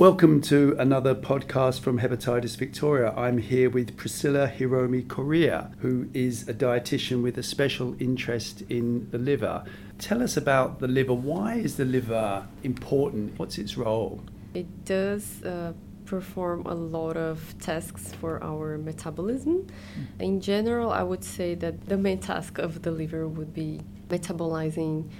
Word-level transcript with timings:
Welcome 0.00 0.40
to 0.44 0.74
another 0.78 1.14
podcast 1.14 1.80
from 1.80 2.00
Hepatitis 2.00 2.56
Victoria. 2.56 3.12
I'm 3.18 3.36
here 3.36 3.68
with 3.68 3.98
Priscilla 3.98 4.48
Hiromi 4.48 5.06
Correa, 5.06 5.72
who 5.80 6.08
is 6.14 6.48
a 6.48 6.54
dietitian 6.54 7.22
with 7.22 7.36
a 7.36 7.42
special 7.42 7.94
interest 8.00 8.62
in 8.70 9.10
the 9.10 9.18
liver. 9.18 9.62
Tell 9.98 10.22
us 10.22 10.38
about 10.38 10.78
the 10.78 10.88
liver. 10.88 11.12
Why 11.12 11.56
is 11.56 11.76
the 11.76 11.84
liver 11.84 12.46
important? 12.62 13.38
What's 13.38 13.58
its 13.58 13.76
role? 13.76 14.22
It 14.54 14.86
does 14.86 15.44
uh, 15.44 15.74
perform 16.06 16.64
a 16.64 16.74
lot 16.74 17.18
of 17.18 17.54
tasks 17.60 18.14
for 18.14 18.42
our 18.42 18.78
metabolism. 18.78 19.66
Mm. 19.66 20.22
In 20.22 20.40
general, 20.40 20.92
I 20.92 21.02
would 21.02 21.24
say 21.24 21.54
that 21.56 21.90
the 21.90 21.98
main 21.98 22.20
task 22.20 22.56
of 22.56 22.80
the 22.80 22.90
liver 22.90 23.28
would 23.28 23.52
be 23.52 23.82
metabolizing 24.08 25.10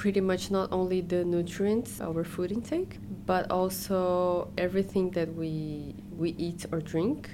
pretty 0.00 0.20
much 0.22 0.50
not 0.50 0.72
only 0.72 1.02
the 1.02 1.22
nutrients, 1.22 2.00
our 2.00 2.24
food 2.24 2.50
intake, 2.50 2.96
but 3.26 3.50
also 3.50 4.50
everything 4.56 5.10
that 5.10 5.28
we 5.34 5.94
we 6.16 6.30
eat 6.38 6.64
or 6.72 6.80
drink, 6.80 7.28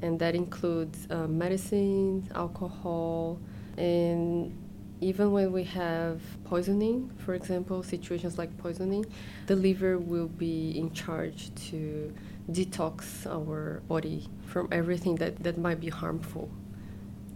and 0.00 0.16
that 0.20 0.32
includes 0.36 1.08
uh, 1.10 1.26
medicine, 1.26 2.22
alcohol, 2.36 3.40
and 3.76 4.56
even 5.00 5.32
when 5.32 5.50
we 5.50 5.64
have 5.64 6.20
poisoning, 6.44 7.10
for 7.18 7.34
example, 7.34 7.82
situations 7.82 8.38
like 8.38 8.56
poisoning, 8.58 9.04
the 9.48 9.56
liver 9.56 9.98
will 9.98 10.28
be 10.28 10.70
in 10.78 10.92
charge 10.92 11.52
to 11.70 12.14
detox 12.48 13.26
our 13.26 13.82
body 13.88 14.28
from 14.46 14.68
everything 14.70 15.16
that, 15.16 15.42
that 15.42 15.58
might 15.58 15.80
be 15.80 15.88
harmful. 15.88 16.48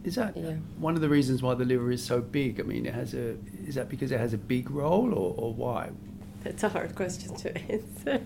Is 0.08 0.14
that 0.14 0.34
yeah. 0.34 0.54
one 0.78 0.94
of 0.94 1.02
the 1.02 1.08
reasons 1.10 1.42
why 1.42 1.52
the 1.52 1.66
liver 1.66 1.90
is 1.90 2.02
so 2.02 2.22
big? 2.22 2.60
I 2.60 2.62
mean, 2.62 2.86
it 2.86 2.94
has 2.94 3.12
a. 3.12 3.36
Is 3.66 3.74
that 3.74 3.90
because 3.90 4.10
it 4.10 4.18
has 4.18 4.32
a 4.32 4.38
big 4.38 4.70
role, 4.70 5.12
or, 5.12 5.34
or 5.36 5.52
why? 5.52 5.90
That's 6.42 6.62
a 6.62 6.70
hard 6.70 6.94
question 6.94 7.36
to 7.36 7.48
answer. 7.74 8.22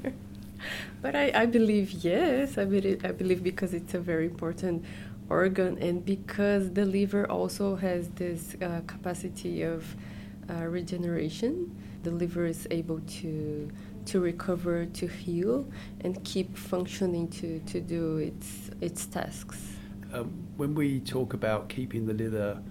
but 1.03 1.17
I, 1.17 1.33
I 1.35 1.47
believe 1.47 1.91
yes. 2.05 2.57
I 2.57 2.67
believe, 2.67 3.05
I 3.05 3.11
believe 3.11 3.43
because 3.43 3.75
it's 3.75 3.95
a 3.95 3.99
very 3.99 4.27
important 4.27 4.85
organ 5.29 5.77
and 5.79 6.05
because 6.05 6.71
the 6.73 6.85
liver 6.85 7.29
also 7.29 7.75
has 7.75 8.09
this 8.11 8.55
uh, 8.63 8.83
capacity 8.87 9.63
of 9.63 9.97
uh, 10.49 10.63
regeneration. 10.79 11.53
The 12.05 12.13
liver 12.13 12.47
is 12.47 12.69
able 12.71 13.01
to 13.23 13.69
to 14.07 14.21
recover, 14.21 14.87
to 14.87 15.07
heal, 15.09 15.67
and 16.03 16.23
keep 16.23 16.57
functioning 16.57 17.27
to, 17.39 17.59
to 17.73 17.81
do 17.81 18.19
its 18.19 18.71
its 18.81 19.05
tasks 19.07 19.82
um, 20.13 20.47
when 20.57 20.75
we 20.75 21.01
talk 21.01 21.35
about 21.35 21.69
keeping 21.69 22.07
the 22.07 22.15
liver 22.15 22.63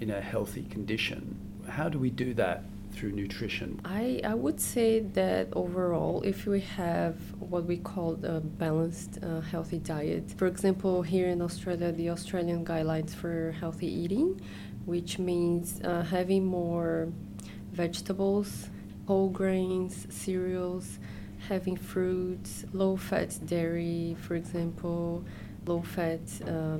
in 0.00 0.10
a 0.10 0.20
healthy 0.20 0.64
condition, 0.64 1.38
how 1.68 1.88
do 1.88 1.98
we 1.98 2.10
do 2.10 2.34
that 2.34 2.64
through 2.92 3.12
nutrition? 3.12 3.80
I, 3.84 4.20
I 4.24 4.34
would 4.34 4.60
say 4.60 5.00
that 5.00 5.48
overall, 5.52 6.22
if 6.22 6.46
we 6.46 6.60
have 6.60 7.16
what 7.38 7.64
we 7.64 7.76
call 7.76 8.18
a 8.24 8.40
balanced, 8.40 9.18
uh, 9.22 9.40
healthy 9.40 9.78
diet, 9.78 10.32
for 10.36 10.46
example, 10.46 11.02
here 11.02 11.28
in 11.28 11.40
Australia, 11.40 11.92
the 11.92 12.10
Australian 12.10 12.64
guidelines 12.64 13.14
for 13.14 13.52
healthy 13.52 13.86
eating, 13.86 14.40
which 14.86 15.18
means 15.18 15.80
uh, 15.82 16.02
having 16.02 16.44
more 16.44 17.08
vegetables, 17.72 18.68
whole 19.06 19.28
grains, 19.28 20.06
cereals, 20.10 20.98
having 21.48 21.76
fruits, 21.76 22.64
low 22.72 22.96
fat 22.96 23.38
dairy, 23.46 24.16
for 24.20 24.34
example, 24.34 25.24
low 25.70 25.82
fat 25.82 26.20
uh, 26.48 26.78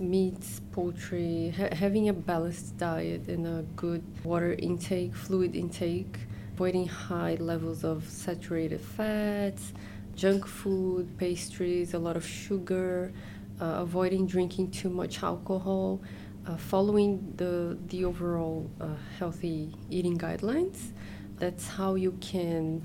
meats, 0.00 0.60
poultry, 0.70 1.52
ha- 1.58 1.74
having 1.74 2.08
a 2.08 2.12
balanced 2.12 2.76
diet 2.78 3.26
and 3.28 3.46
a 3.46 3.64
good 3.74 4.02
water 4.24 4.54
intake, 4.68 5.12
fluid 5.14 5.56
intake, 5.56 6.18
avoiding 6.54 6.86
high 6.86 7.36
levels 7.40 7.82
of 7.82 8.08
saturated 8.08 8.80
fats, 8.80 9.72
junk 10.14 10.46
food, 10.46 11.04
pastries, 11.18 11.94
a 11.94 11.98
lot 11.98 12.16
of 12.16 12.24
sugar, 12.24 13.12
uh, 13.60 13.86
avoiding 13.86 14.26
drinking 14.26 14.70
too 14.70 14.90
much 14.90 15.22
alcohol, 15.22 16.00
uh, 16.46 16.56
following 16.56 17.34
the, 17.36 17.76
the 17.88 18.04
overall 18.04 18.70
uh, 18.80 18.86
healthy 19.18 19.74
eating 19.90 20.16
guidelines. 20.16 20.78
That's 21.38 21.66
how 21.66 21.96
you 21.96 22.12
can 22.20 22.82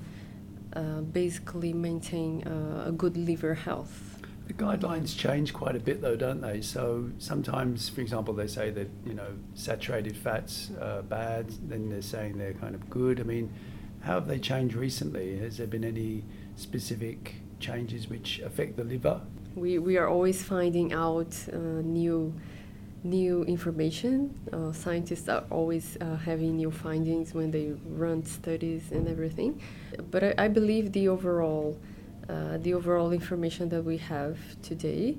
uh, 0.74 1.00
basically 1.02 1.72
maintain 1.72 2.42
uh, 2.42 2.88
a 2.88 2.92
good 2.92 3.16
liver 3.16 3.54
health. 3.54 4.17
The 4.48 4.54
guidelines 4.54 5.14
change 5.14 5.52
quite 5.52 5.76
a 5.76 5.78
bit, 5.78 6.00
though, 6.00 6.16
don't 6.16 6.40
they? 6.40 6.62
So 6.62 7.10
sometimes, 7.18 7.90
for 7.90 8.00
example, 8.00 8.32
they 8.32 8.46
say 8.46 8.70
that 8.70 8.88
you 9.04 9.12
know 9.12 9.36
saturated 9.54 10.16
fats 10.16 10.70
are 10.80 11.02
bad. 11.02 11.50
Then 11.68 11.90
they're 11.90 12.00
saying 12.00 12.38
they're 12.38 12.54
kind 12.54 12.74
of 12.74 12.88
good. 12.88 13.20
I 13.20 13.24
mean, 13.24 13.52
how 14.00 14.14
have 14.14 14.26
they 14.26 14.38
changed 14.38 14.74
recently? 14.74 15.38
Has 15.38 15.58
there 15.58 15.66
been 15.66 15.84
any 15.84 16.24
specific 16.56 17.34
changes 17.60 18.08
which 18.08 18.40
affect 18.40 18.78
the 18.78 18.84
liver? 18.84 19.20
We 19.54 19.78
we 19.78 19.98
are 19.98 20.08
always 20.08 20.42
finding 20.42 20.94
out 20.94 21.36
uh, 21.52 21.58
new 21.82 22.32
new 23.04 23.44
information. 23.44 24.34
Uh, 24.50 24.72
scientists 24.72 25.28
are 25.28 25.44
always 25.50 25.98
uh, 26.00 26.16
having 26.16 26.56
new 26.56 26.70
findings 26.70 27.34
when 27.34 27.50
they 27.50 27.74
run 27.84 28.24
studies 28.24 28.92
and 28.92 29.08
everything. 29.08 29.60
But 30.10 30.24
I, 30.24 30.34
I 30.38 30.48
believe 30.48 30.92
the 30.92 31.08
overall 31.08 31.76
uh, 32.28 32.58
the 32.58 32.74
overall 32.74 33.12
information 33.12 33.68
that 33.70 33.82
we 33.82 33.96
have 33.96 34.38
today 34.62 35.16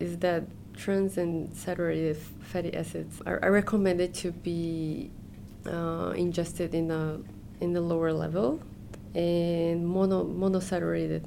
is 0.00 0.18
that 0.18 0.44
trans 0.76 1.16
and 1.16 1.54
saturated 1.54 2.16
fatty 2.16 2.74
acids 2.74 3.20
are, 3.26 3.38
are 3.42 3.52
recommended 3.52 4.14
to 4.14 4.30
be 4.32 5.10
uh, 5.66 6.12
ingested 6.16 6.74
in 6.74 6.90
a 6.90 7.18
in 7.60 7.72
the 7.72 7.80
lower 7.80 8.12
level, 8.12 8.60
and 9.14 9.86
mono 9.86 10.24
monosaturated 10.24 11.24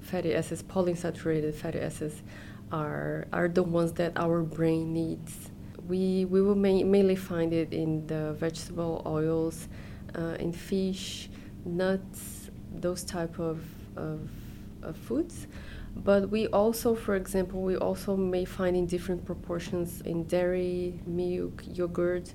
fatty 0.00 0.34
acids, 0.34 0.62
polyunsaturated 0.62 1.54
fatty 1.54 1.80
acids, 1.80 2.22
are 2.72 3.26
are 3.32 3.48
the 3.48 3.62
ones 3.62 3.92
that 3.92 4.12
our 4.16 4.42
brain 4.42 4.92
needs. 4.92 5.50
We 5.88 6.24
we 6.24 6.40
will 6.42 6.54
ma- 6.54 6.84
mainly 6.84 7.16
find 7.16 7.52
it 7.52 7.72
in 7.72 8.06
the 8.06 8.32
vegetable 8.34 9.02
oils, 9.06 9.68
uh, 10.16 10.36
in 10.38 10.52
fish, 10.52 11.28
nuts, 11.64 12.50
those 12.72 13.02
type 13.04 13.38
of 13.38 13.60
of 13.96 14.28
foods. 14.92 15.46
But 15.96 16.28
we 16.28 16.46
also, 16.48 16.94
for 16.94 17.16
example, 17.16 17.62
we 17.62 17.76
also 17.76 18.16
may 18.16 18.44
find 18.44 18.76
in 18.76 18.86
different 18.86 19.24
proportions 19.24 20.02
in 20.02 20.24
dairy, 20.24 21.00
milk, 21.06 21.64
yogurt, 21.66 22.34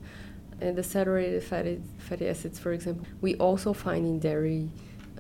and 0.60 0.76
the 0.76 0.84
saturated 0.84 1.44
fatty, 1.44 1.82
fatty 1.98 2.28
acids, 2.28 2.58
for 2.60 2.74
example. 2.74 3.06
We 3.22 3.36
also 3.36 3.74
find 3.74 4.06
in 4.06 4.20
dairy 4.20 4.70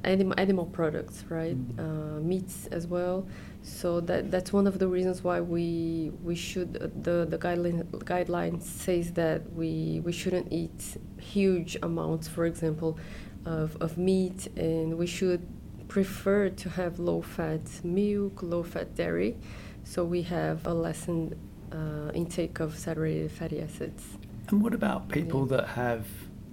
animal, 0.03 0.33
animal 0.37 0.65
products, 0.65 1.23
right? 1.29 1.55
Mm-hmm. 1.55 2.17
Uh, 2.17 2.19
meats 2.21 2.67
as 2.67 2.87
well. 2.87 3.27
So 3.63 3.99
that 4.01 4.31
that's 4.31 4.51
one 4.51 4.65
of 4.65 4.79
the 4.79 4.87
reasons 4.87 5.23
why 5.23 5.39
we 5.39 6.11
we 6.23 6.35
should 6.35 6.77
uh, 6.81 6.87
the 6.99 7.27
the 7.29 7.37
guideline 7.37 7.83
guideline 8.05 8.61
says 8.61 9.11
that 9.13 9.53
we 9.53 10.01
we 10.03 10.11
shouldn't 10.11 10.51
eat 10.51 10.97
huge 11.19 11.77
amounts, 11.83 12.27
for 12.27 12.45
example, 12.45 12.97
of, 13.45 13.77
of 13.79 13.97
meat, 13.97 14.47
and 14.57 14.97
we 14.97 15.05
should 15.05 15.45
prefer 15.91 16.47
to 16.47 16.69
have 16.69 16.99
low 16.99 17.21
fat 17.21 17.59
milk, 17.83 18.41
low 18.41 18.63
fat 18.63 18.95
dairy, 18.95 19.35
so 19.83 20.05
we 20.05 20.21
have 20.21 20.65
a 20.65 20.73
lessened 20.73 21.35
uh, 21.73 22.09
intake 22.13 22.61
of 22.61 22.77
saturated 22.79 23.29
fatty 23.29 23.61
acids. 23.61 24.01
And 24.47 24.63
what 24.63 24.73
about 24.73 25.09
people 25.09 25.41
yeah. 25.41 25.57
that 25.57 25.67
have, 25.67 26.07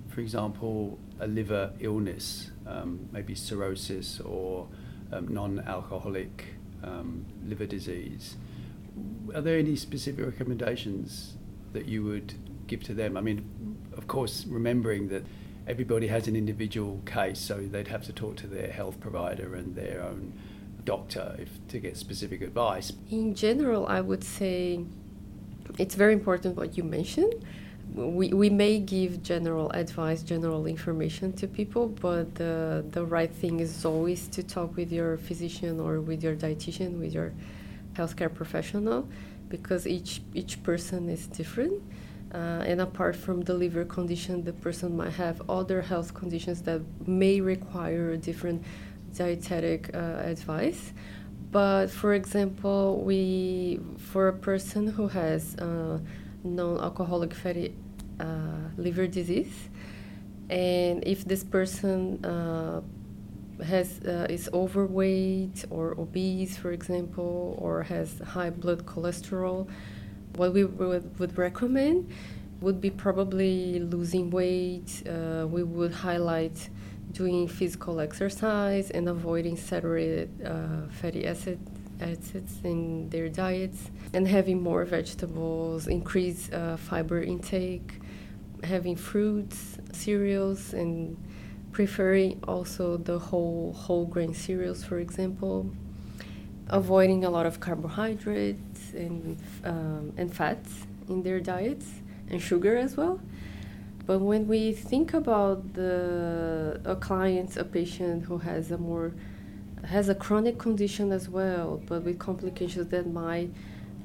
for 0.09 0.21
example, 0.21 0.99
a 1.21 1.29
liver 1.29 1.73
illness, 1.79 2.51
um, 2.67 3.09
maybe 3.13 3.37
cirrhosis 3.37 4.19
or 4.19 4.67
um, 5.13 5.29
non 5.29 5.61
alcoholic 5.61 6.47
um, 6.83 7.25
liver 7.47 7.67
disease? 7.67 8.35
Are 9.33 9.41
there 9.41 9.57
any 9.57 9.77
specific 9.77 10.27
recommendations 10.27 11.37
that 11.75 11.87
you 11.87 12.03
would 12.03 12.35
give 12.67 12.83
to 12.85 12.93
them? 12.93 13.17
I 13.17 13.21
mean, 13.21 13.47
of 13.97 14.09
course, 14.09 14.47
remembering 14.49 15.11
that 15.11 15.23
everybody 15.69 16.07
has 16.07 16.27
an 16.27 16.35
individual 16.35 17.01
case, 17.05 17.39
so 17.39 17.55
they'd 17.55 17.89
have 17.89 18.05
to 18.05 18.13
talk 18.13 18.37
to 18.37 18.47
their 18.47 18.73
health 18.73 18.99
provider 19.01 19.55
and 19.55 19.77
their 19.77 20.03
own 20.03 20.33
doctor 20.85 21.37
if, 21.39 21.51
to 21.69 21.79
get 21.79 21.97
specific 21.97 22.41
advice. 22.41 22.93
In 23.11 23.35
general, 23.35 23.87
I 23.87 24.01
would 24.01 24.25
say 24.25 24.85
it's 25.77 25.95
very 25.95 26.15
important 26.15 26.57
what 26.57 26.79
you 26.79 26.85
mentioned. 26.85 27.35
We, 27.95 28.33
we 28.33 28.51
may 28.51 28.79
give 28.79 29.23
general 29.23 29.71
advice, 29.73 30.23
general 30.23 30.67
information 30.67 31.33
to 31.35 31.47
people, 31.47 31.89
but 31.89 32.35
the, 32.35 32.85
the 32.91 33.05
right 33.05 33.31
thing 33.31 33.61
is 33.61 33.85
always 33.85 34.29
to 34.29 34.43
talk 34.43 34.77
with 34.77 34.91
your 34.91 35.19
physician 35.19 35.81
or 35.81 36.01
with 36.01 36.23
your 36.23 36.35
dietitian, 36.35 36.99
with 36.99 37.13
your 37.13 37.33
healthcare 37.95 38.33
professional, 38.33 39.09
because 39.49 39.87
each, 39.87 40.23
each 40.35 40.63
person 40.63 41.09
is 41.09 41.27
different 41.27 41.83
uh, 42.35 42.63
and 42.67 42.81
apart 42.81 43.17
from 43.17 43.41
the 43.43 43.55
liver 43.55 43.85
condition, 43.85 44.45
the 44.45 44.53
person 44.53 44.97
might 44.97 45.13
have 45.13 45.43
other 45.49 45.81
health 45.81 46.13
conditions 46.15 46.63
that 46.63 46.83
may 47.07 47.41
require 47.41 48.17
different 48.17 48.63
dietetic 49.15 49.91
uh, 49.95 50.23
advice. 50.25 50.93
But 51.51 51.89
for 51.89 52.13
example, 52.13 53.03
we 53.03 53.81
for 53.97 54.29
a 54.29 54.33
person 54.33 54.87
who 54.87 55.09
has 55.09 55.57
uh, 55.57 55.99
non-alcoholic 56.45 57.33
fatty 57.33 57.75
uh, 58.21 58.27
liver 58.77 59.07
disease, 59.07 59.71
and 60.51 61.03
if 61.07 61.25
this 61.25 61.43
person 61.43 62.23
uh, 62.25 62.83
has 63.65 64.01
uh, 64.01 64.27
is 64.29 64.51
overweight 64.53 65.65
or 65.71 65.93
obese, 65.99 66.59
for 66.59 66.73
example, 66.73 67.57
or 67.59 67.83
has 67.85 68.19
high 68.21 68.51
blood 68.51 68.85
cholesterol, 68.85 69.69
what 70.37 70.53
we 70.53 70.65
would, 70.65 71.19
would 71.19 71.37
recommend 71.37 72.11
would 72.61 72.81
be 72.81 72.91
probably 72.91 73.79
losing 73.81 74.31
weight. 74.31 75.03
Uh, 75.09 75.47
we 75.47 75.63
would 75.63 75.93
highlight 75.93 76.69
doing 77.13 77.49
physical 77.49 78.01
exercise 78.01 78.91
and 78.91 79.09
avoiding 79.09 79.57
saturated 79.57 80.29
uh, 80.45 80.91
fatty 80.91 81.27
acid, 81.27 81.59
acids 82.01 82.59
in 82.65 83.09
their 83.11 83.29
diets, 83.29 83.91
and 84.13 84.27
having 84.27 84.63
more 84.63 84.85
vegetables, 84.85 85.87
increase 85.87 86.51
uh, 86.53 86.77
fiber 86.77 87.23
intake, 87.23 88.01
having 88.65 88.97
fruits, 88.97 89.79
cereals, 89.93 90.73
and 90.73 91.17
preferring 91.73 92.41
also 92.47 92.97
the 92.97 93.19
whole 93.19 93.73
whole 93.73 94.07
grain 94.07 94.35
cereals, 94.35 94.85
for 94.85 94.99
example. 94.99 95.71
Avoiding 96.71 97.25
a 97.25 97.31
lot 97.31 97.47
of 97.47 97.61
carbohydrates 97.61 98.61
and 98.99 99.39
um, 99.65 100.13
and 100.17 100.35
fats 100.35 100.87
in 101.09 101.23
their 101.23 101.41
diets 101.41 101.87
and 102.31 102.43
sugar 102.43 102.77
as 102.77 102.97
well. 102.97 103.21
But 104.07 104.21
when 104.21 104.49
we 104.49 104.73
think 104.73 105.15
about 105.15 105.75
the 105.75 106.81
a 106.85 106.97
client, 106.97 107.57
a 107.57 107.65
patient 107.65 108.25
who 108.25 108.39
has 108.39 108.71
a 108.71 108.79
more 108.79 109.13
has 109.85 110.09
a 110.09 110.15
chronic 110.15 110.59
condition 110.59 111.13
as 111.13 111.29
well, 111.29 111.81
but 111.87 112.03
with 112.03 112.19
complications 112.19 112.89
that 112.89 113.07
might 113.07 113.51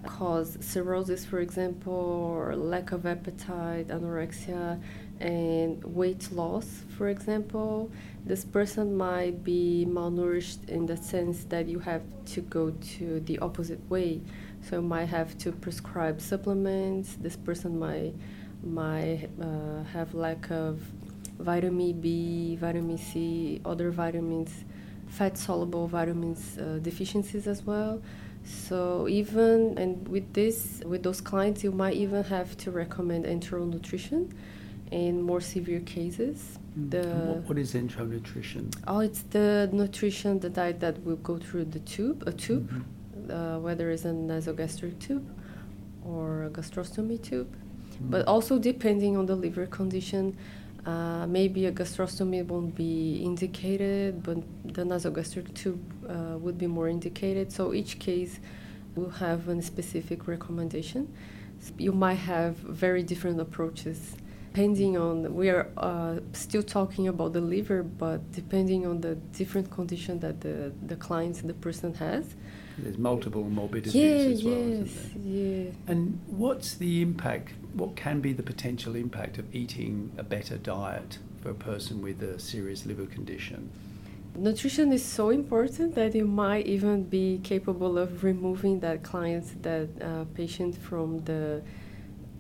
cause 0.06 0.58
cirrhosis, 0.62 1.26
for 1.26 1.40
example, 1.40 1.94
or 1.94 2.56
lack 2.56 2.92
of 2.92 3.06
appetite, 3.06 3.88
anorexia, 3.88 4.82
and 5.24 5.82
weight 5.86 6.30
loss, 6.34 6.82
for 6.98 7.08
example, 7.08 7.90
this 8.26 8.44
person 8.44 8.98
might 8.98 9.42
be 9.42 9.88
malnourished 9.90 10.68
in 10.68 10.86
the 10.86 10.98
sense 10.98 11.46
that 11.46 11.68
you 11.68 11.80
have 11.80 12.02
to 12.26 12.42
go 12.42 12.72
to 12.98 13.22
the 13.22 13.40
opposite 13.40 13.80
way. 13.90 14.20
So 14.68 14.78
you 14.78 14.82
might 14.82 15.06
have 15.06 15.38
to 15.40 15.54
prescribe 15.54 16.20
supplements. 16.20 17.16
This 17.16 17.38
person 17.38 17.80
might 17.80 18.14
might 18.64 19.30
uh, 19.42 19.84
have 19.94 20.14
lack 20.14 20.52
of 20.52 20.80
vitamin 21.40 22.00
B, 22.02 22.58
vitamin 22.58 22.98
C, 22.98 23.62
other 23.66 23.92
vitamins, 23.92 24.52
fat 25.08 25.38
soluble 25.38 25.88
vitamins 25.88 26.58
uh, 26.58 26.80
deficiencies 26.82 27.48
as 27.48 27.64
well. 27.64 28.02
So 28.44 29.08
even 29.08 29.78
and 29.78 30.06
with 30.10 30.34
this 30.34 30.82
with 30.86 31.04
those 31.04 31.22
clients, 31.22 31.64
you 31.64 31.72
might 31.72 31.96
even 31.96 32.26
have 32.26 32.58
to 32.58 32.72
recommend 32.72 33.24
enteral 33.24 33.70
nutrition 33.70 34.34
in 34.94 35.22
more 35.22 35.42
severe 35.42 35.82
cases. 35.82 36.60
Mm. 36.78 36.92
The 36.92 37.04
what, 37.32 37.50
what 37.50 37.58
is 37.58 37.74
enteral 37.74 38.10
nutrition? 38.10 38.70
Oh, 38.88 39.00
it's 39.00 39.24
the 39.24 39.70
nutrition, 39.74 40.40
the 40.40 40.50
diet 40.50 40.80
that 40.82 41.04
will 41.04 41.18
go 41.18 41.38
through 41.38 41.66
the 41.66 41.80
tube, 41.80 42.24
a 42.28 42.32
tube, 42.32 42.70
mm-hmm. 42.70 43.32
uh, 43.32 43.60
whether 43.60 43.90
it's 43.90 44.06
a 44.06 44.14
nasogastric 44.32 45.00
tube 45.00 45.28
or 46.06 46.46
a 46.46 46.50
gastrostomy 46.50 47.22
tube. 47.22 47.52
Mm. 47.52 48.12
But 48.12 48.28
also 48.28 48.60
depending 48.60 49.18
on 49.18 49.26
the 49.26 49.36
liver 49.36 49.66
condition, 49.66 50.38
uh, 50.86 51.26
maybe 51.28 51.66
a 51.66 51.72
gastrostomy 51.72 52.46
won't 52.46 52.76
be 52.76 53.24
indicated, 53.24 54.22
but 54.22 54.38
the 54.64 54.84
nasogastric 54.84 55.54
tube 55.56 55.82
uh, 56.08 56.38
would 56.38 56.58
be 56.58 56.68
more 56.68 56.88
indicated. 56.88 57.52
So 57.52 57.74
each 57.74 57.98
case 57.98 58.40
will 58.96 59.10
have 59.10 59.48
a 59.48 59.60
specific 59.62 60.28
recommendation. 60.28 61.12
You 61.78 61.94
might 61.94 62.22
have 62.34 62.58
very 62.58 63.02
different 63.02 63.40
approaches 63.40 64.18
depending 64.54 64.96
on 64.96 65.34
we 65.34 65.50
are 65.50 65.68
uh, 65.78 66.20
still 66.34 66.62
talking 66.62 67.08
about 67.08 67.34
the 67.34 67.42
liver 67.42 67.82
but 67.82 68.20
depending 68.32 68.86
on 68.86 69.02
the 69.02 69.16
different 69.40 69.70
condition 69.72 70.20
that 70.20 70.42
the 70.42 70.72
the 70.86 70.96
client 70.96 71.36
the 71.48 71.56
person 71.56 71.94
has. 71.96 72.36
There's 72.78 72.98
multiple 72.98 73.44
morbidities 73.44 73.96
yeah, 73.96 74.34
as 74.34 74.44
well 74.44 74.54
yes, 74.54 74.90
yeah. 75.24 75.92
And 75.92 76.20
what's 76.28 76.76
the 76.76 77.02
impact 77.02 77.54
what 77.74 77.96
can 77.96 78.22
be 78.22 78.32
the 78.34 78.44
potential 78.44 78.96
impact 78.96 79.40
of 79.40 79.46
eating 79.56 80.12
a 80.18 80.24
better 80.36 80.58
diet 80.58 81.18
for 81.42 81.50
a 81.50 81.60
person 81.72 82.04
with 82.04 82.22
a 82.22 82.38
serious 82.38 82.86
liver 82.86 83.08
condition? 83.08 83.72
Nutrition 84.36 84.94
is 84.94 85.04
so 85.04 85.30
important 85.30 85.96
that 85.96 86.14
you 86.14 86.26
might 86.26 86.66
even 86.68 87.04
be 87.04 87.40
capable 87.44 87.98
of 87.98 88.24
removing 88.24 88.80
that 88.82 89.02
client 89.02 89.46
that 89.64 89.90
uh, 90.02 90.26
patient 90.36 90.76
from 90.78 91.24
the 91.26 91.64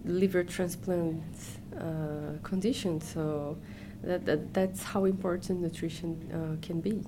liver 0.05 0.43
transplant 0.43 1.23
uh, 1.79 2.37
condition. 2.43 3.01
So 3.01 3.57
that, 4.03 4.25
that 4.25 4.53
that's 4.53 4.83
how 4.83 5.05
important 5.05 5.61
nutrition 5.61 6.11
uh, 6.31 6.65
can 6.65 6.81
be. 6.81 7.03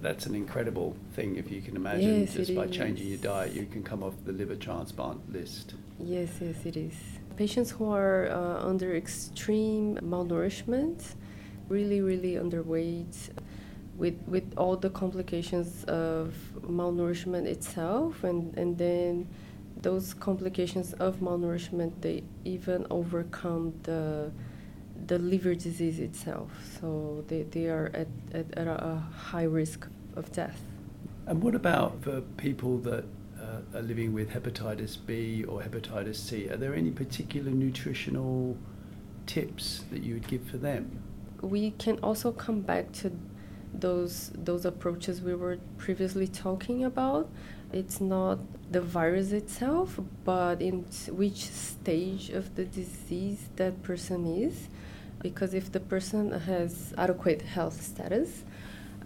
That's 0.00 0.26
an 0.26 0.34
incredible 0.34 0.96
thing 1.12 1.36
if 1.36 1.50
you 1.50 1.60
can 1.60 1.76
imagine. 1.76 2.20
Yes, 2.20 2.34
just 2.34 2.54
by 2.54 2.64
is. 2.64 2.70
changing 2.76 3.08
your 3.08 3.18
diet, 3.18 3.52
you 3.52 3.66
can 3.66 3.82
come 3.82 4.02
off 4.02 4.14
the 4.24 4.32
liver 4.32 4.56
transplant 4.56 5.30
list. 5.30 5.74
Yes, 5.98 6.30
yes, 6.40 6.56
it 6.64 6.76
is. 6.76 6.94
Patients 7.36 7.70
who 7.70 7.90
are 7.90 8.28
uh, 8.30 8.66
under 8.66 8.96
extreme 8.96 9.96
malnourishment, 9.96 11.14
really, 11.68 12.00
really 12.00 12.34
underweight, 12.34 13.14
with 13.98 14.16
with 14.26 14.54
all 14.56 14.76
the 14.76 14.90
complications 14.90 15.84
of 15.84 16.34
malnourishment 16.62 17.46
itself, 17.46 18.24
and 18.24 18.56
and 18.56 18.78
then 18.78 19.28
those 19.82 20.14
complications 20.14 20.92
of 20.94 21.16
malnourishment 21.20 21.92
they 22.00 22.22
even 22.44 22.86
overcome 22.90 23.72
the 23.84 24.30
the 25.06 25.18
liver 25.18 25.54
disease 25.54 25.98
itself. 25.98 26.50
So 26.80 27.24
they, 27.28 27.42
they 27.42 27.66
are 27.66 27.90
at, 27.94 28.08
at, 28.32 28.46
at 28.56 28.66
a 28.66 29.02
high 29.14 29.44
risk 29.44 29.86
of 30.16 30.30
death. 30.32 30.60
And 31.26 31.42
what 31.42 31.54
about 31.54 32.02
for 32.02 32.20
people 32.36 32.78
that 32.78 33.04
uh, 33.40 33.78
are 33.78 33.82
living 33.82 34.12
with 34.12 34.30
hepatitis 34.30 34.98
B 35.04 35.44
or 35.44 35.62
hepatitis 35.62 36.16
C? 36.16 36.48
Are 36.48 36.56
there 36.56 36.74
any 36.74 36.90
particular 36.90 37.50
nutritional 37.50 38.56
tips 39.26 39.84
that 39.90 40.02
you 40.02 40.14
would 40.14 40.26
give 40.26 40.46
for 40.48 40.58
them? 40.58 41.02
We 41.40 41.70
can 41.72 41.98
also 42.02 42.32
come 42.32 42.60
back 42.60 42.92
to 42.92 43.12
those 43.72 44.32
those 44.34 44.64
approaches 44.64 45.22
we 45.22 45.34
were 45.34 45.58
previously 45.78 46.26
talking 46.26 46.84
about 46.84 47.30
it's 47.72 48.00
not 48.00 48.38
the 48.70 48.80
virus 48.80 49.32
itself, 49.32 49.98
but 50.24 50.60
in 50.60 50.84
which 51.08 51.44
stage 51.46 52.30
of 52.30 52.54
the 52.56 52.64
disease 52.64 53.48
that 53.56 53.82
person 53.82 54.26
is. 54.26 54.68
Because 55.22 55.54
if 55.54 55.70
the 55.70 55.80
person 55.80 56.32
has 56.32 56.94
adequate 56.96 57.42
health 57.42 57.82
status, 57.82 58.44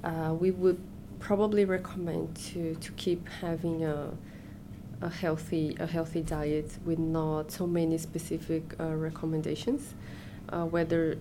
uh, 0.03 0.35
we 0.39 0.51
would 0.51 0.81
probably 1.19 1.65
recommend 1.65 2.37
to, 2.37 2.75
to 2.77 2.93
keep 2.93 3.29
having 3.41 3.85
a, 3.85 4.11
a 5.01 5.09
healthy 5.09 5.77
a 5.81 5.87
healthy 5.87 6.23
diet 6.23 6.79
with 6.85 6.99
not 6.99 7.51
so 7.51 7.67
many 7.67 7.99
specific 7.99 8.63
uh, 8.79 8.94
recommendations, 8.94 9.94
uh, 10.51 10.65
whether 10.65 11.19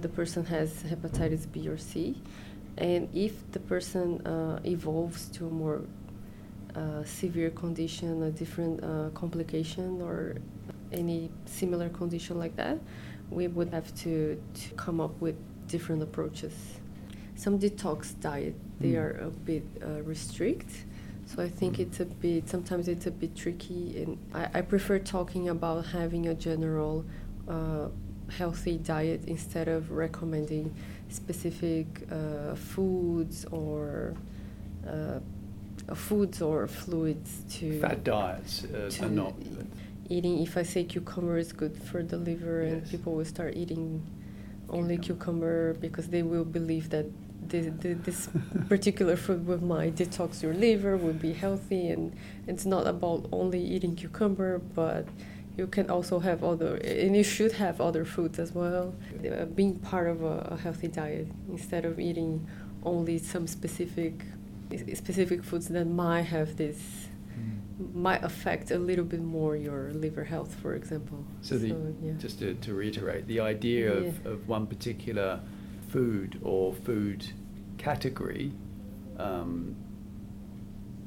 the 0.00 0.08
person 0.08 0.44
has 0.46 0.82
hepatitis 0.82 1.50
B 1.52 1.68
or 1.68 1.78
C, 1.78 2.20
and 2.78 3.08
if 3.14 3.50
the 3.52 3.60
person 3.60 4.26
uh, 4.26 4.58
evolves 4.64 5.28
to 5.28 5.46
a 5.46 5.50
more 5.50 5.82
a 6.74 7.04
severe 7.06 7.50
condition, 7.50 8.22
a 8.22 8.30
different 8.30 8.82
uh, 8.82 9.10
complication, 9.14 10.00
or 10.02 10.36
any 10.92 11.30
similar 11.46 11.88
condition 11.88 12.38
like 12.38 12.56
that, 12.56 12.78
we 13.30 13.46
would 13.48 13.70
have 13.70 13.94
to, 13.96 14.40
to 14.54 14.74
come 14.74 15.00
up 15.00 15.20
with 15.20 15.36
different 15.68 16.02
approaches. 16.02 16.54
Some 17.34 17.58
detox 17.58 18.18
diet, 18.20 18.54
they 18.80 18.92
mm. 18.92 19.02
are 19.02 19.10
a 19.26 19.30
bit 19.30 19.64
uh, 19.82 20.02
restrict. 20.02 20.70
So 21.26 21.42
I 21.42 21.48
think 21.48 21.78
it's 21.78 22.00
a 22.00 22.04
bit, 22.04 22.48
sometimes 22.48 22.88
it's 22.88 23.06
a 23.06 23.10
bit 23.10 23.34
tricky. 23.34 24.02
And 24.02 24.18
I, 24.34 24.58
I 24.58 24.60
prefer 24.60 24.98
talking 24.98 25.48
about 25.48 25.86
having 25.86 26.28
a 26.28 26.34
general 26.34 27.04
uh, 27.48 27.88
healthy 28.30 28.78
diet 28.78 29.24
instead 29.26 29.68
of 29.68 29.90
recommending 29.90 30.74
specific 31.08 31.86
uh, 32.10 32.54
foods 32.54 33.44
or 33.46 34.14
uh, 34.86 35.20
foods 35.94 36.42
or 36.42 36.66
fluids 36.66 37.44
to 37.50 37.80
fat 37.80 38.04
diets 38.04 38.64
uh, 38.64 38.90
are 39.04 39.08
not 39.08 39.34
eating. 40.08 40.42
If 40.42 40.56
I 40.56 40.62
say 40.62 40.84
cucumber 40.84 41.38
is 41.38 41.52
good 41.52 41.76
for 41.82 42.02
the 42.02 42.16
liver, 42.16 42.62
yes. 42.62 42.72
and 42.72 42.90
people 42.90 43.14
will 43.14 43.24
start 43.24 43.54
eating 43.56 44.02
only 44.68 44.98
cucumber, 44.98 45.74
because 45.74 46.08
they 46.08 46.22
will 46.22 46.44
believe 46.44 46.90
that 46.90 47.06
this, 47.48 47.66
this 47.80 48.28
particular 48.68 49.16
food 49.16 49.46
will 49.46 49.62
might 49.62 49.96
detox 49.96 50.42
your 50.42 50.54
liver, 50.54 50.96
will 50.96 51.12
be 51.12 51.32
healthy, 51.32 51.88
and 51.88 52.16
it's 52.46 52.64
not 52.64 52.86
about 52.86 53.26
only 53.32 53.62
eating 53.62 53.94
cucumber, 53.96 54.58
but 54.58 55.06
you 55.56 55.66
can 55.66 55.90
also 55.90 56.18
have 56.18 56.42
other, 56.42 56.76
and 56.76 57.14
you 57.14 57.22
should 57.22 57.52
have 57.52 57.80
other 57.80 58.04
foods 58.04 58.38
as 58.38 58.52
well. 58.52 58.94
Uh, 59.30 59.44
being 59.44 59.78
part 59.78 60.08
of 60.08 60.22
a, 60.22 60.48
a 60.50 60.56
healthy 60.56 60.88
diet 60.88 61.28
instead 61.50 61.84
of 61.84 62.00
eating 62.00 62.46
only 62.84 63.18
some 63.18 63.46
specific 63.46 64.24
specific 64.94 65.42
foods 65.44 65.68
that 65.68 65.86
might 65.86 66.22
have 66.22 66.56
this 66.56 67.08
mm. 67.38 67.94
might 67.94 68.22
affect 68.22 68.70
a 68.70 68.78
little 68.78 69.04
bit 69.04 69.22
more 69.22 69.56
your 69.56 69.92
liver 69.92 70.24
health, 70.24 70.54
for 70.54 70.74
example. 70.74 71.24
So, 71.40 71.58
the, 71.58 71.70
so 71.70 71.94
yeah. 72.02 72.12
just 72.18 72.38
to, 72.40 72.54
to, 72.54 72.74
reiterate, 72.74 73.26
the 73.26 73.40
idea 73.40 74.00
yeah. 74.00 74.08
of, 74.08 74.26
of 74.26 74.48
one 74.48 74.66
particular 74.66 75.40
food 75.88 76.38
or 76.42 76.72
food 76.72 77.26
category 77.78 78.52
um, 79.18 79.76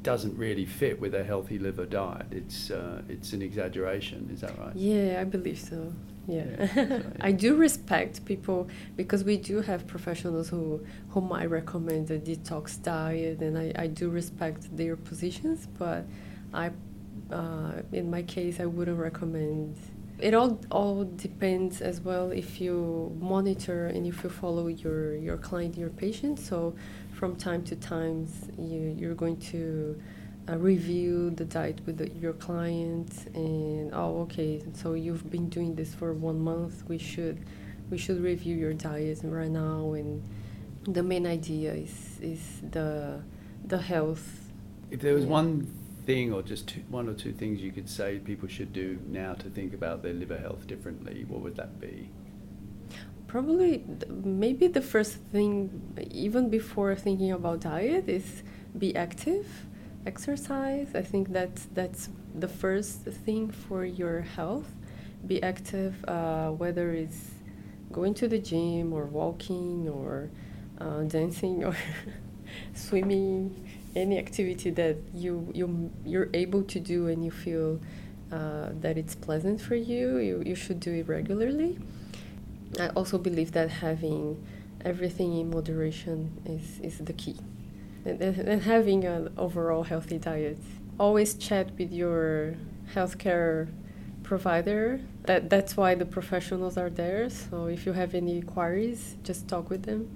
doesn't 0.03 0.37
really 0.37 0.65
fit 0.65 0.99
with 0.99 1.15
a 1.15 1.23
healthy 1.23 1.57
liver 1.57 1.85
diet. 1.85 2.27
It's 2.31 2.69
uh, 2.69 3.01
it's 3.09 3.33
an 3.33 3.41
exaggeration. 3.41 4.29
Is 4.31 4.41
that 4.41 4.57
right? 4.59 4.75
Yeah, 4.75 5.19
I 5.19 5.23
believe 5.23 5.59
so. 5.59 5.93
Yeah. 6.27 7.01
I 7.21 7.31
do 7.31 7.55
respect 7.55 8.25
people 8.25 8.67
because 8.95 9.23
we 9.23 9.37
do 9.37 9.61
have 9.61 9.85
professionals 9.85 10.49
who 10.49 10.83
who 11.09 11.21
might 11.21 11.49
recommend 11.49 12.09
a 12.11 12.19
detox 12.19 12.81
diet, 12.81 13.41
and 13.41 13.57
I, 13.57 13.71
I 13.75 13.87
do 13.87 14.09
respect 14.09 14.75
their 14.75 14.95
positions. 14.95 15.67
But 15.77 16.05
I, 16.53 16.71
uh, 17.31 17.81
in 17.91 18.09
my 18.09 18.23
case, 18.23 18.59
I 18.59 18.65
wouldn't 18.65 18.97
recommend. 18.97 19.77
It 20.19 20.33
all 20.33 20.59
all 20.71 21.03
depends 21.03 21.81
as 21.81 22.01
well 22.01 22.31
if 22.31 22.59
you 22.61 23.15
monitor 23.19 23.87
and 23.87 24.07
if 24.07 24.23
you 24.23 24.29
follow 24.29 24.67
your 24.67 25.15
your 25.15 25.37
client, 25.37 25.77
your 25.77 25.89
patient. 25.89 26.39
So 26.39 26.75
from 27.11 27.35
time 27.35 27.63
to 27.65 27.75
time, 27.75 28.27
you 28.57 28.95
you're 28.97 29.15
going 29.15 29.37
to 29.51 30.01
uh, 30.49 30.57
review 30.57 31.31
the 31.31 31.45
diet 31.45 31.79
with 31.85 31.97
the, 31.97 32.09
your 32.09 32.33
client 32.33 33.11
and 33.33 33.93
oh 33.93 34.21
okay 34.21 34.61
so 34.73 34.93
you've 34.93 35.29
been 35.31 35.49
doing 35.49 35.75
this 35.75 35.93
for 35.95 36.13
one 36.13 36.39
month 36.39 36.83
we 36.87 36.97
should 36.97 37.39
we 37.89 37.97
should 37.97 38.21
review 38.21 38.55
your 38.55 38.73
diet 38.73 39.19
right 39.23 39.49
now 39.51 39.93
and 39.93 40.23
the 40.87 41.01
main 41.03 41.25
idea 41.25 41.73
is 41.73 42.19
is 42.21 42.61
the 42.71 43.19
the 43.65 43.77
health 43.77 44.25
If 44.91 45.01
there 45.01 45.15
was 45.15 45.25
Yeah. 45.25 45.31
one 45.41 45.67
thing 46.05 46.31
or 46.31 46.43
just 46.43 46.67
two, 46.67 46.81
one 46.89 47.09
or 47.09 47.15
two 47.15 47.33
things 47.33 47.59
you 47.61 47.71
could 47.71 47.89
say 47.89 48.19
people 48.19 48.47
should 48.47 48.71
do 48.71 48.99
now 49.07 49.33
to 49.33 49.49
think 49.49 49.73
about 49.73 50.03
their 50.03 50.13
liver 50.13 50.37
health 50.37 50.67
differently, 50.67 51.25
what 51.27 51.41
would 51.41 51.55
that 51.55 51.79
be? 51.79 52.09
probably 53.27 53.83
maybe 54.23 54.67
the 54.67 54.81
first 54.81 55.13
thing 55.33 55.69
even 56.11 56.49
before 56.49 56.95
thinking 56.95 57.31
about 57.31 57.59
diet 57.61 58.07
is 58.07 58.43
be 58.77 58.95
active 58.95 59.47
exercise. 60.05 60.93
I 60.95 61.01
think 61.01 61.31
that's 61.31 61.67
that's 61.73 62.09
the 62.33 62.47
first 62.47 63.01
thing 63.25 63.49
for 63.51 63.85
your 63.85 64.21
health. 64.21 64.71
Be 65.25 65.41
active 65.41 66.03
uh, 66.07 66.49
whether 66.51 66.91
it's 66.91 67.31
going 67.91 68.13
to 68.15 68.27
the 68.27 68.39
gym 68.39 68.93
or 68.93 69.05
walking 69.05 69.89
or 69.89 70.29
uh, 70.79 71.03
dancing 71.03 71.63
or 71.63 71.75
swimming 72.73 73.55
any 73.95 74.17
activity 74.17 74.69
that 74.71 74.97
you 75.13 75.49
you 75.53 75.91
you're 76.05 76.29
able 76.33 76.63
to 76.63 76.79
do 76.79 77.07
and 77.07 77.23
you 77.23 77.31
feel 77.31 77.79
uh, 78.31 78.69
that 78.81 78.97
it's 78.97 79.15
pleasant 79.15 79.61
for 79.61 79.75
you, 79.75 80.17
you 80.17 80.43
you 80.45 80.55
should 80.55 80.79
do 80.79 80.91
it 80.93 81.07
regularly. 81.07 81.77
I 82.79 82.89
also 82.89 83.17
believe 83.17 83.51
that 83.53 83.69
having 83.69 84.43
everything 84.83 85.37
in 85.37 85.49
moderation 85.49 86.31
is, 86.45 86.79
is 86.81 86.97
the 86.99 87.13
key. 87.13 87.37
And, 88.05 88.21
and 88.21 88.61
having 88.61 89.03
an 89.03 89.33
overall 89.37 89.83
healthy 89.83 90.17
diet. 90.19 90.59
Always 90.99 91.33
chat 91.33 91.71
with 91.77 91.91
your 91.91 92.55
healthcare 92.93 93.67
provider. 94.23 95.01
That, 95.23 95.49
that's 95.49 95.75
why 95.75 95.95
the 95.95 96.05
professionals 96.05 96.77
are 96.77 96.89
there. 96.89 97.29
So 97.29 97.65
if 97.65 97.85
you 97.85 97.93
have 97.93 98.13
any 98.13 98.41
queries, 98.41 99.15
just 99.23 99.47
talk 99.47 99.69
with 99.69 99.83
them. 99.83 100.09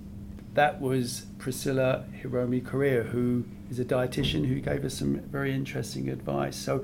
That 0.53 0.81
was 0.81 1.27
Priscilla 1.37 2.05
Hiromi 2.21 2.65
Correa, 2.65 3.03
who 3.03 3.45
is 3.69 3.79
a 3.79 3.85
dietitian 3.85 4.47
who 4.47 4.59
gave 4.59 4.83
us 4.83 4.95
some 4.95 5.19
very 5.19 5.53
interesting 5.53 6.09
advice. 6.09 6.55
So, 6.55 6.83